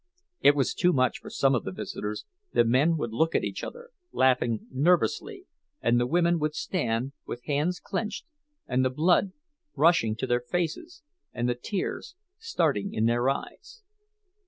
[0.39, 3.91] It was too much for some of the visitors—the men would look at each other,
[4.11, 5.45] laughing nervously,
[5.79, 8.25] and the women would stand with hands clenched,
[8.65, 9.31] and the blood
[9.75, 11.03] rushing to their faces,
[11.33, 13.83] and the tears starting in their eyes.